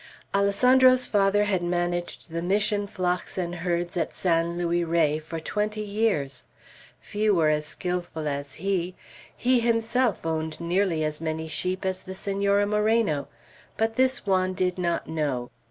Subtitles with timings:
[0.33, 5.81] Alessandro's father had managed the Mission flocks and herds at San Luis Rey for twenty
[5.83, 6.47] years;
[6.99, 8.95] few were as skilful as he;
[9.37, 13.27] he himself owned nearly as many sheep as the Senora Moreno;
[13.77, 15.51] but this Juan did not know.